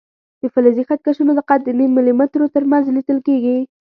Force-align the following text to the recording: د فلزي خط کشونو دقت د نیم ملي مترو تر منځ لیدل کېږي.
د 0.41 0.43
فلزي 0.53 0.83
خط 0.87 0.99
کشونو 1.05 1.31
دقت 1.39 1.59
د 1.63 1.69
نیم 1.77 1.91
ملي 1.95 2.13
مترو 2.19 2.51
تر 2.55 2.63
منځ 2.71 2.85
لیدل 2.95 3.19
کېږي. 3.27 3.57